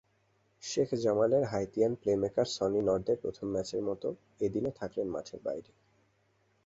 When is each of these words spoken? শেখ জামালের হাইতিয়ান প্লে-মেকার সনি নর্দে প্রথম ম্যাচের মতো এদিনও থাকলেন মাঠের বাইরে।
শেখ 0.63 0.89
জামালের 1.03 1.43
হাইতিয়ান 1.45 1.93
প্লে-মেকার 2.01 2.47
সনি 2.55 2.81
নর্দে 2.81 3.13
প্রথম 3.15 3.47
ম্যাচের 3.51 3.81
মতো 3.81 4.07
এদিনও 4.41 4.71
থাকলেন 4.79 5.07
মাঠের 5.09 5.39
বাইরে। 5.43 5.71